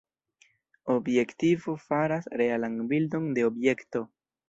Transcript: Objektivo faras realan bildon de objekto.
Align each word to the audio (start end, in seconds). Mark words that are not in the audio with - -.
Objektivo 0.93 1.77
faras 1.85 2.25
realan 2.43 2.83
bildon 2.95 3.33
de 3.39 3.49
objekto. 3.55 4.07